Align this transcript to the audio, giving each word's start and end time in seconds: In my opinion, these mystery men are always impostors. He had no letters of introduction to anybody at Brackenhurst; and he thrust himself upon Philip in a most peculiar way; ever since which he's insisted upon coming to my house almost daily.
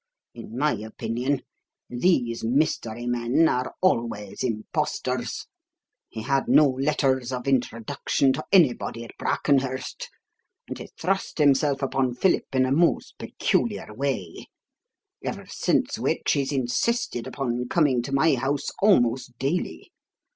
In 0.33 0.57
my 0.57 0.71
opinion, 0.77 1.43
these 1.87 2.43
mystery 2.43 3.05
men 3.05 3.47
are 3.47 3.75
always 3.81 4.43
impostors. 4.43 5.45
He 6.09 6.23
had 6.23 6.47
no 6.47 6.69
letters 6.69 7.31
of 7.31 7.47
introduction 7.47 8.33
to 8.33 8.43
anybody 8.51 9.03
at 9.03 9.15
Brackenhurst; 9.19 10.09
and 10.67 10.79
he 10.79 10.87
thrust 10.99 11.37
himself 11.37 11.83
upon 11.83 12.15
Philip 12.15 12.47
in 12.53 12.65
a 12.65 12.71
most 12.71 13.19
peculiar 13.19 13.93
way; 13.93 14.47
ever 15.23 15.45
since 15.45 15.99
which 15.99 16.31
he's 16.31 16.51
insisted 16.51 17.27
upon 17.27 17.67
coming 17.69 18.01
to 18.01 18.11
my 18.11 18.33
house 18.33 18.71
almost 18.81 19.37
daily. 19.37 19.91